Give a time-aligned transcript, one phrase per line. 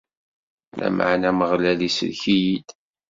[0.79, 2.67] Lameɛna Ameɣlal isellek-iyi-d.